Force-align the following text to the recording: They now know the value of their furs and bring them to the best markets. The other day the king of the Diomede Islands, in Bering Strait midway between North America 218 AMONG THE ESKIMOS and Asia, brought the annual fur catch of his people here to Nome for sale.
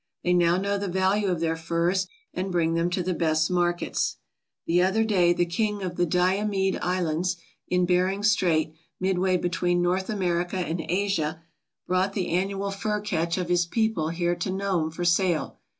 They 0.23 0.33
now 0.33 0.57
know 0.57 0.79
the 0.79 0.87
value 0.87 1.27
of 1.27 1.41
their 1.41 1.55
furs 1.55 2.07
and 2.33 2.51
bring 2.51 2.73
them 2.73 2.89
to 2.89 3.03
the 3.03 3.13
best 3.13 3.51
markets. 3.51 4.17
The 4.65 4.81
other 4.81 5.03
day 5.03 5.31
the 5.31 5.45
king 5.45 5.83
of 5.83 5.95
the 5.95 6.07
Diomede 6.07 6.79
Islands, 6.81 7.37
in 7.67 7.85
Bering 7.85 8.23
Strait 8.23 8.73
midway 8.99 9.37
between 9.37 9.79
North 9.79 10.09
America 10.09 10.55
218 10.55 10.65
AMONG 10.65 10.77
THE 10.77 10.83
ESKIMOS 10.83 10.89
and 10.89 11.03
Asia, 11.35 11.43
brought 11.85 12.13
the 12.13 12.29
annual 12.29 12.71
fur 12.71 12.99
catch 12.99 13.37
of 13.37 13.49
his 13.49 13.67
people 13.67 14.09
here 14.09 14.33
to 14.37 14.49
Nome 14.49 14.89
for 14.89 15.05
sale. 15.05 15.59